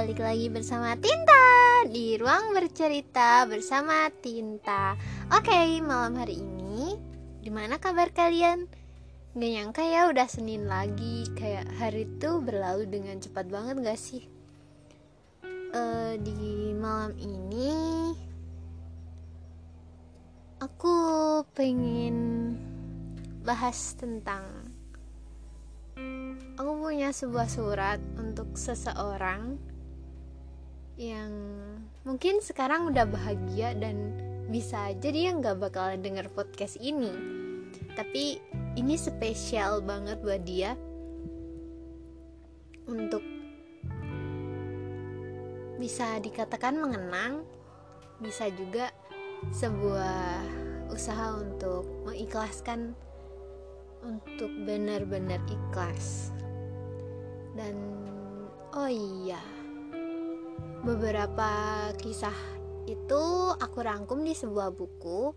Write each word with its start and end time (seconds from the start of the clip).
balik 0.00 0.24
lagi 0.24 0.48
bersama 0.48 0.96
Tinta 0.96 1.84
di 1.84 2.16
ruang 2.16 2.56
bercerita 2.56 3.44
bersama 3.44 4.08
Tinta. 4.08 4.96
Oke, 5.28 5.76
malam 5.84 6.16
hari 6.16 6.40
ini 6.40 6.96
gimana 7.44 7.76
kabar 7.76 8.08
kalian? 8.08 8.64
Gak 9.36 9.50
nyangka 9.52 9.84
ya 9.84 10.08
udah 10.08 10.24
Senin 10.24 10.64
lagi, 10.64 11.28
kayak 11.36 11.68
hari 11.76 12.08
itu 12.08 12.40
berlalu 12.40 12.88
dengan 12.88 13.20
cepat 13.20 13.44
banget 13.52 13.76
gak 13.84 14.00
sih? 14.00 14.24
Uh, 15.76 16.16
di 16.16 16.72
malam 16.80 17.12
ini 17.20 17.76
aku 20.64 20.96
pengen 21.52 22.56
bahas 23.44 24.00
tentang 24.00 24.48
aku 26.56 26.88
punya 26.88 27.12
sebuah 27.12 27.52
surat 27.52 28.00
untuk 28.16 28.56
seseorang 28.56 29.69
yang 31.00 31.32
mungkin 32.04 32.44
sekarang 32.44 32.92
udah 32.92 33.08
bahagia 33.08 33.72
dan 33.72 34.12
bisa 34.52 34.92
aja 34.92 35.08
dia 35.08 35.32
nggak 35.32 35.56
bakalan 35.56 36.04
denger 36.04 36.28
podcast 36.36 36.76
ini. 36.76 37.08
Tapi 37.96 38.36
ini 38.76 38.94
spesial 39.00 39.80
banget 39.80 40.20
buat 40.20 40.44
dia. 40.44 40.76
Untuk 42.84 43.24
bisa 45.80 46.20
dikatakan 46.20 46.76
mengenang 46.76 47.48
bisa 48.20 48.52
juga 48.52 48.92
sebuah 49.56 50.44
usaha 50.92 51.40
untuk 51.40 51.88
mengikhlaskan 52.04 52.92
untuk 54.04 54.52
benar-benar 54.68 55.40
ikhlas. 55.48 56.28
Dan 57.56 58.04
oh 58.76 58.90
iya 58.90 59.59
beberapa 60.80 61.50
kisah 62.00 62.34
itu 62.88 63.22
aku 63.60 63.78
rangkum 63.84 64.24
di 64.24 64.32
sebuah 64.32 64.72
buku 64.72 65.36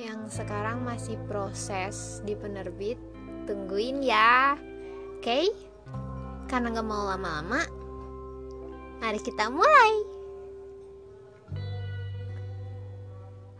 yang 0.00 0.26
sekarang 0.32 0.80
masih 0.80 1.20
proses 1.28 2.24
di 2.24 2.32
penerbit 2.32 2.96
tungguin 3.44 4.00
ya 4.00 4.56
oke 4.56 5.22
okay? 5.22 5.46
karena 6.48 6.72
gak 6.72 6.88
mau 6.88 7.04
lama-lama 7.06 7.62
mari 9.00 9.20
kita 9.20 9.52
mulai 9.52 9.92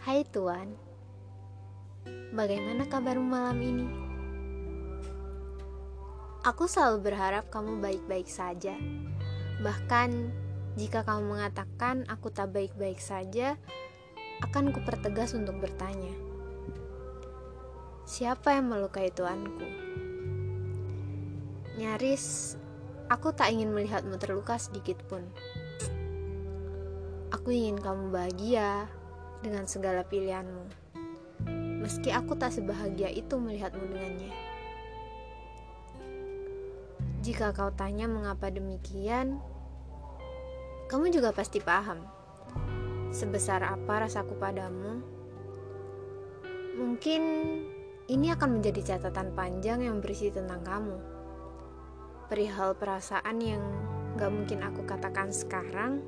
Hai 0.03 0.27
Tuan 0.27 0.93
Bagaimana 2.33 2.89
kabarmu 2.89 3.29
malam 3.29 3.61
ini? 3.61 3.87
Aku 6.49 6.65
selalu 6.65 7.13
berharap 7.13 7.53
kamu 7.53 7.79
baik-baik 7.79 8.25
saja. 8.27 8.73
Bahkan 9.61 10.11
jika 10.73 11.05
kamu 11.05 11.37
mengatakan 11.37 12.09
aku 12.09 12.33
tak 12.33 12.49
baik-baik 12.57 12.97
saja, 12.97 13.61
akan 14.41 14.73
kupertegas 14.73 15.37
untuk 15.37 15.61
bertanya. 15.61 16.17
Siapa 18.09 18.57
yang 18.57 18.73
melukai 18.73 19.13
tuanku? 19.13 19.69
Nyaris, 21.77 22.57
aku 23.13 23.37
tak 23.37 23.53
ingin 23.53 23.71
melihatmu 23.71 24.17
terluka 24.17 24.57
sedikit 24.57 25.01
pun. 25.07 25.23
Aku 27.33 27.53
ingin 27.53 27.77
kamu 27.77 28.09
bahagia 28.09 28.89
dengan 29.45 29.69
segala 29.69 30.05
pilihanmu. 30.09 30.69
Meski 31.85 32.15
aku 32.15 32.33
tak 32.39 32.55
sebahagia 32.55 33.13
itu 33.13 33.37
melihatmu 33.37 33.85
dengannya. 33.93 34.33
Jika 37.23 37.55
kau 37.55 37.71
tanya 37.71 38.11
mengapa 38.11 38.51
demikian, 38.51 39.39
kamu 40.93 41.09
juga 41.09 41.33
pasti 41.33 41.57
paham. 41.57 42.05
Sebesar 43.09 43.65
apa 43.65 44.05
rasaku 44.05 44.37
padamu, 44.37 45.01
mungkin 46.77 47.23
ini 48.13 48.29
akan 48.29 48.61
menjadi 48.61 48.93
catatan 48.93 49.33
panjang 49.33 49.89
yang 49.89 50.05
berisi 50.05 50.29
tentang 50.29 50.61
kamu. 50.61 51.01
Perihal 52.29 52.77
perasaan 52.77 53.41
yang 53.41 53.65
gak 54.21 54.37
mungkin 54.37 54.61
aku 54.61 54.85
katakan 54.85 55.33
sekarang, 55.33 56.05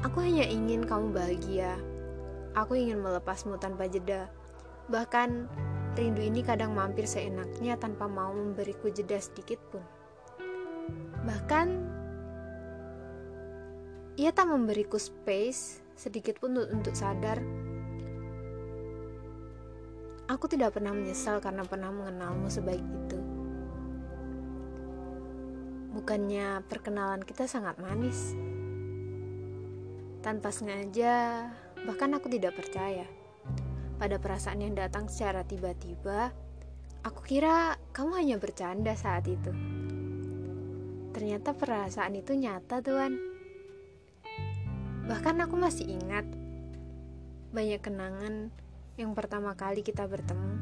Aku 0.00 0.24
hanya 0.24 0.48
ingin 0.48 0.88
kamu 0.88 1.12
bahagia. 1.12 1.76
Aku 2.56 2.72
ingin 2.72 3.04
melepasmu 3.04 3.60
tanpa 3.60 3.84
jeda. 3.84 4.32
Bahkan 4.88 5.44
Rindu 5.92 6.24
ini 6.24 6.40
kadang 6.40 6.72
mampir 6.72 7.04
seenaknya 7.04 7.76
tanpa 7.76 8.08
mau 8.08 8.32
memberiku 8.32 8.88
jeda 8.88 9.20
sedikit 9.20 9.60
pun. 9.68 9.99
Bahkan, 11.26 11.66
ia 14.16 14.30
tak 14.32 14.46
memberiku 14.48 14.96
space 14.96 15.80
sedikit 15.96 16.40
pun 16.40 16.56
untuk 16.56 16.96
sadar. 16.96 17.40
Aku 20.30 20.46
tidak 20.46 20.78
pernah 20.78 20.94
menyesal 20.94 21.42
karena 21.42 21.66
pernah 21.66 21.90
mengenalmu 21.90 22.46
sebaik 22.46 22.80
itu. 22.80 23.18
Bukannya 25.90 26.62
perkenalan 26.70 27.26
kita 27.26 27.50
sangat 27.50 27.76
manis. 27.82 28.38
Tanpa 30.22 30.54
sengaja, 30.54 31.48
bahkan 31.82 32.14
aku 32.14 32.30
tidak 32.30 32.54
percaya 32.54 33.08
pada 34.00 34.16
perasaan 34.16 34.64
yang 34.64 34.72
datang 34.72 35.12
secara 35.12 35.44
tiba-tiba, 35.44 36.32
aku 37.04 37.20
kira 37.20 37.76
kamu 37.92 38.12
hanya 38.16 38.36
bercanda 38.40 38.96
saat 38.96 39.28
itu. 39.28 39.52
Ternyata 41.10 41.54
perasaan 41.54 42.14
itu 42.14 42.38
nyata, 42.38 42.78
Tuan. 42.82 43.18
Bahkan 45.10 45.42
aku 45.42 45.58
masih 45.58 45.90
ingat 45.90 46.22
banyak 47.50 47.82
kenangan 47.82 48.54
yang 48.94 49.10
pertama 49.18 49.58
kali 49.58 49.82
kita 49.82 50.06
bertemu. 50.06 50.54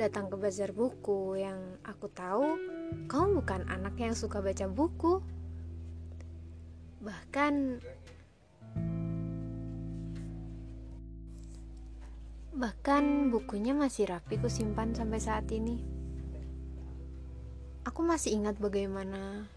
Datang 0.00 0.32
ke 0.32 0.36
bazar 0.40 0.72
buku 0.72 1.36
yang 1.36 1.58
aku 1.84 2.08
tahu 2.08 2.56
kamu 3.10 3.44
bukan 3.44 3.68
anak 3.68 4.00
yang 4.00 4.16
suka 4.16 4.40
baca 4.40 4.64
buku. 4.64 5.20
Bahkan 7.04 7.84
Bahkan 12.58 13.30
bukunya 13.30 13.70
masih 13.70 14.10
rapi 14.10 14.34
ku 14.40 14.50
simpan 14.50 14.90
sampai 14.90 15.22
saat 15.22 15.46
ini. 15.54 15.97
Aku 17.88 18.04
masih 18.04 18.36
ingat 18.36 18.60
bagaimana 18.60 19.48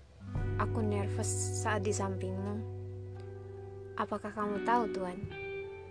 aku 0.55 0.79
nervous 0.79 1.27
saat 1.27 1.83
di 1.83 1.91
sampingmu. 1.91 2.63
Apakah 3.99 4.31
kamu 4.31 4.63
tahu, 4.63 4.87
Tuan? 4.95 5.19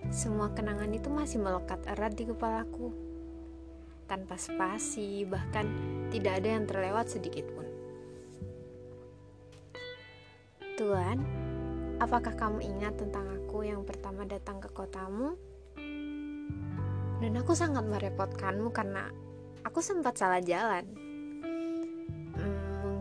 Semua 0.08 0.48
kenangan 0.56 0.88
itu 0.88 1.12
masih 1.12 1.36
melekat 1.36 1.84
erat 1.84 2.16
di 2.16 2.24
kepalaku. 2.24 2.96
Tanpa 4.08 4.40
spasi, 4.40 5.28
bahkan 5.28 5.68
tidak 6.08 6.40
ada 6.40 6.48
yang 6.56 6.64
terlewat 6.64 7.12
sedikit 7.12 7.44
pun. 7.52 7.68
Tuan, 10.80 11.20
apakah 12.00 12.32
kamu 12.32 12.64
ingat 12.64 12.96
tentang 12.96 13.28
aku 13.36 13.68
yang 13.68 13.84
pertama 13.84 14.24
datang 14.24 14.64
ke 14.64 14.72
kotamu? 14.72 15.36
dan 17.20 17.36
aku 17.36 17.52
sangat 17.52 17.84
merepotkanmu 17.84 18.72
karena 18.72 19.12
aku 19.60 19.84
sempat 19.84 20.16
salah 20.16 20.40
jalan. 20.40 21.09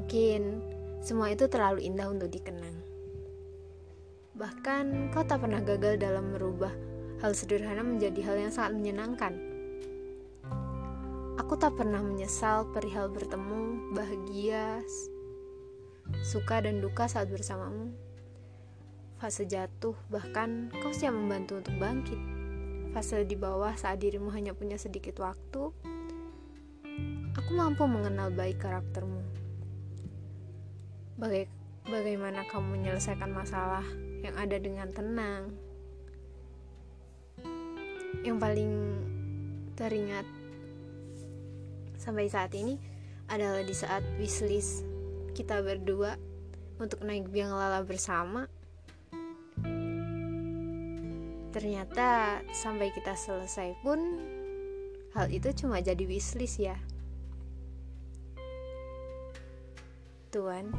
Mungkin 0.10 0.66
semua 1.06 1.30
itu 1.30 1.46
terlalu 1.46 1.86
indah 1.86 2.10
untuk 2.10 2.34
dikenang. 2.34 2.74
Bahkan 4.34 5.14
kau 5.14 5.22
tak 5.22 5.46
pernah 5.46 5.62
gagal 5.62 6.02
dalam 6.02 6.34
merubah 6.34 6.74
hal 7.22 7.38
sederhana 7.38 7.86
menjadi 7.86 8.18
hal 8.26 8.42
yang 8.42 8.50
sangat 8.50 8.74
menyenangkan. 8.74 9.38
Aku 11.38 11.62
tak 11.62 11.78
pernah 11.78 12.02
menyesal 12.02 12.66
perihal 12.74 13.14
bertemu, 13.14 13.94
bahagia, 13.94 14.82
suka 16.26 16.66
dan 16.66 16.82
duka 16.82 17.06
saat 17.06 17.30
bersamamu. 17.30 17.94
Fase 19.22 19.46
jatuh, 19.46 19.94
bahkan 20.10 20.74
kau 20.82 20.90
siap 20.90 21.14
membantu 21.14 21.62
untuk 21.62 21.78
bangkit 21.78 22.18
fase 22.98 23.30
di 23.30 23.38
bawah 23.38 23.78
saat 23.78 24.02
dirimu 24.02 24.34
hanya 24.34 24.58
punya 24.58 24.82
sedikit 24.82 25.22
waktu, 25.22 25.70
aku 27.38 27.52
mampu 27.54 27.86
mengenal 27.86 28.34
baik 28.34 28.58
karaktermu. 28.58 29.39
Baga 31.20 31.44
bagaimana 31.84 32.48
kamu 32.48 32.80
menyelesaikan 32.80 33.36
masalah 33.36 33.84
yang 34.24 34.40
ada 34.40 34.56
dengan 34.56 34.88
tenang. 34.96 35.52
Yang 38.24 38.38
paling 38.40 38.74
teringat 39.76 40.24
sampai 42.00 42.32
saat 42.32 42.56
ini 42.56 42.80
adalah 43.28 43.60
di 43.68 43.76
saat 43.76 44.00
wishlist 44.16 44.88
kita 45.36 45.60
berdua 45.60 46.16
untuk 46.80 47.04
naik 47.04 47.28
biang 47.28 47.52
lala 47.52 47.84
bersama 47.84 48.48
Ternyata 51.50 52.40
sampai 52.54 52.94
kita 52.94 53.18
selesai 53.18 53.74
pun 53.82 54.00
hal 55.18 55.28
itu 55.34 55.50
cuma 55.52 55.82
jadi 55.82 56.06
wishlist 56.06 56.62
ya. 56.62 56.78
Tuan, 60.30 60.70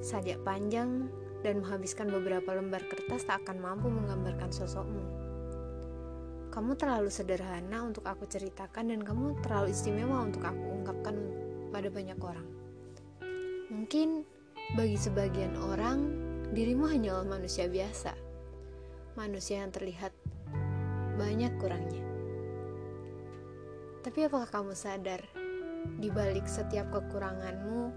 sajak 0.00 0.40
panjang 0.48 1.12
dan 1.44 1.60
menghabiskan 1.60 2.08
beberapa 2.08 2.56
lembar 2.56 2.80
kertas 2.88 3.28
tak 3.28 3.44
akan 3.44 3.60
mampu 3.60 3.92
menggambarkan 3.92 4.48
sosokmu. 4.48 5.04
Kamu 6.48 6.72
terlalu 6.80 7.12
sederhana 7.12 7.84
untuk 7.84 8.08
aku 8.08 8.24
ceritakan 8.24 8.96
dan 8.96 9.04
kamu 9.04 9.36
terlalu 9.44 9.76
istimewa 9.76 10.24
untuk 10.24 10.48
aku 10.48 10.64
ungkapkan 10.72 11.20
pada 11.68 11.92
banyak 11.92 12.16
orang. 12.16 12.48
Mungkin 13.68 14.24
bagi 14.72 14.96
sebagian 14.96 15.52
orang, 15.60 15.98
dirimu 16.56 16.88
hanyalah 16.88 17.28
manusia 17.28 17.68
biasa. 17.68 18.16
Manusia 19.20 19.60
yang 19.60 19.68
terlihat 19.76 20.16
banyak 21.20 21.52
kurangnya. 21.60 22.04
Tapi 24.00 24.24
apakah 24.24 24.48
kamu 24.48 24.72
sadar 24.72 25.45
di 25.98 26.08
balik 26.10 26.44
setiap 26.46 26.90
kekuranganmu, 26.92 27.90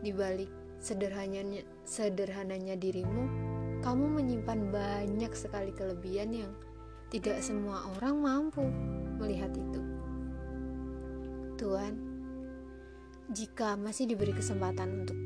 di 0.00 0.10
balik 0.10 0.50
sederhananya 0.80 1.62
sederhananya 1.84 2.74
dirimu, 2.74 3.24
kamu 3.84 4.04
menyimpan 4.20 4.72
banyak 4.72 5.32
sekali 5.36 5.72
kelebihan 5.76 6.32
yang 6.32 6.52
tidak 7.10 7.42
semua 7.42 7.84
orang 7.96 8.16
mampu 8.22 8.64
melihat 9.20 9.52
itu. 9.52 9.82
Tuhan, 11.60 11.94
jika 13.28 13.76
masih 13.76 14.08
diberi 14.08 14.32
kesempatan 14.32 15.04
untuk 15.04 15.18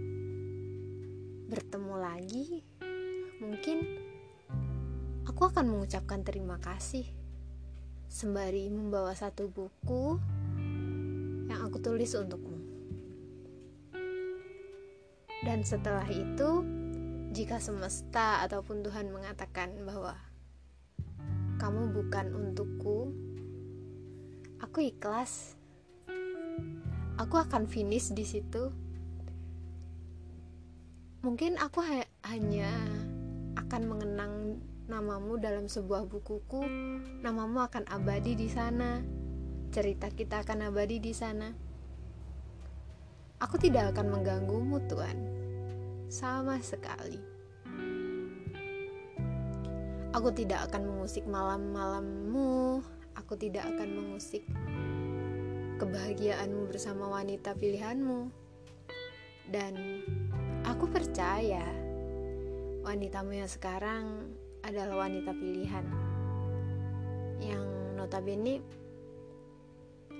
bertemu 1.55 1.95
lagi, 1.95 2.67
mungkin 3.39 3.79
aku 5.29 5.47
akan 5.47 5.71
mengucapkan 5.71 6.27
terima 6.27 6.59
kasih 6.59 7.07
sembari 8.11 8.71
membawa 8.71 9.11
satu 9.15 9.51
buku 9.51 10.19
yang 11.49 11.61
aku 11.65 11.81
tulis 11.81 12.15
untukmu. 12.17 12.59
Dan 15.45 15.61
setelah 15.61 16.09
itu, 16.09 16.65
jika 17.37 17.61
semesta 17.61 18.41
ataupun 18.49 18.81
Tuhan 18.81 19.13
mengatakan 19.13 19.77
bahwa 19.85 20.17
kamu 21.61 21.93
bukan 21.93 22.27
untukku, 22.33 23.13
aku 24.65 24.79
ikhlas. 24.89 25.59
Aku 27.21 27.39
akan 27.39 27.69
finish 27.69 28.11
di 28.11 28.25
situ. 28.27 28.73
Mungkin 31.23 31.57
aku 31.61 31.79
ha 31.81 32.03
hanya 32.27 32.69
akan 33.57 33.83
mengenang 33.87 34.35
namamu 34.91 35.41
dalam 35.41 35.69
sebuah 35.71 36.09
bukuku. 36.09 36.65
Namamu 37.23 37.65
akan 37.65 37.85
abadi 37.89 38.35
di 38.35 38.49
sana. 38.51 39.01
Cerita 39.75 40.07
kita 40.07 40.47
akan 40.47 40.71
abadi 40.71 41.03
di 41.03 41.11
sana. 41.11 41.51
Aku 43.43 43.59
tidak 43.59 43.91
akan 43.91 44.07
mengganggumu, 44.07 44.79
Tuhan 44.87 45.19
sama 46.07 46.63
sekali. 46.63 47.19
Aku 50.15 50.31
tidak 50.31 50.71
akan 50.71 50.95
mengusik 50.95 51.27
malam-malammu. 51.27 52.87
Aku 53.19 53.35
tidak 53.35 53.67
akan 53.75 53.89
mengusik 53.99 54.47
kebahagiaanmu 55.83 56.71
bersama 56.71 57.11
wanita 57.11 57.59
pilihanmu. 57.59 58.31
Dan 59.51 59.75
aku 60.63 60.87
percaya 60.87 61.67
wanitamu 62.87 63.43
yang 63.43 63.51
sekarang 63.51 64.39
adalah 64.63 65.11
wanita 65.11 65.35
pilihan. 65.35 65.83
Yang 67.43 67.67
notabene 67.99 68.84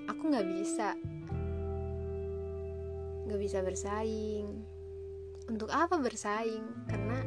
aku 0.09 0.21
nggak 0.29 0.47
bisa. 0.49 0.97
Nggak 3.25 3.39
bisa 3.41 3.59
bersaing. 3.65 4.47
Untuk 5.45 5.69
apa 5.69 5.97
bersaing? 6.01 6.65
Karena 6.89 7.21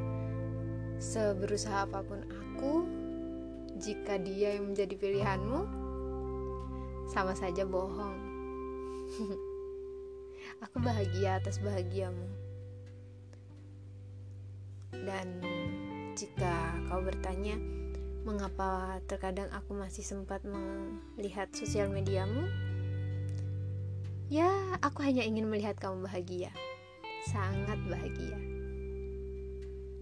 seberusaha 0.99 1.87
apa 1.87 2.03
pun 2.03 2.27
aku 2.27 2.75
jika 3.79 4.19
dia 4.19 4.59
yang 4.59 4.75
menjadi 4.75 4.95
pilihanmu 4.99 5.61
sama 7.09 7.33
saja 7.39 7.63
bohong. 7.63 8.19
Aku 10.67 10.83
bahagia 10.83 11.39
atas 11.39 11.63
bahagiamu. 11.63 12.27
Dan 14.91 15.39
jika 16.19 16.75
kau 16.91 16.99
bertanya 16.99 17.55
mengapa 18.27 18.99
terkadang 19.07 19.49
aku 19.55 19.73
masih 19.79 20.03
sempat 20.03 20.43
melihat 20.45 21.49
sosial 21.55 21.89
mediamu 21.89 22.45
ya 24.29 24.49
aku 24.85 25.05
hanya 25.05 25.25
ingin 25.25 25.49
melihat 25.49 25.77
kamu 25.81 26.05
bahagia 26.05 26.53
sangat 27.29 27.77
bahagia. 27.89 28.39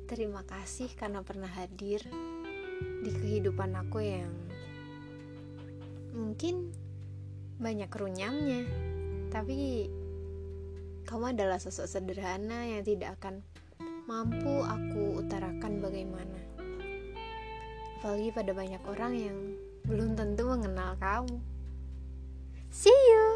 Terima 0.06 0.46
kasih 0.46 0.86
karena 0.94 1.26
pernah 1.26 1.50
hadir 1.50 1.98
di 3.02 3.10
kehidupan 3.10 3.74
aku 3.74 3.98
yang 3.98 4.30
mungkin 6.14 6.70
banyak 7.58 7.90
runyamnya, 7.90 8.62
tapi 9.34 9.90
kamu 11.08 11.34
adalah 11.34 11.58
sosok 11.58 11.90
sederhana 11.90 12.66
yang 12.70 12.86
tidak 12.86 13.18
akan 13.18 13.42
mampu 14.06 14.62
aku 14.62 15.26
utarakan 15.26 15.82
bagaimana. 15.82 16.38
Apalagi 17.98 18.30
pada 18.30 18.52
banyak 18.54 18.82
orang 18.86 19.12
yang 19.18 19.38
belum 19.90 20.14
tentu 20.14 20.46
mengenal 20.46 20.94
kamu. 21.02 21.42
See 22.70 22.94
you. 22.94 23.35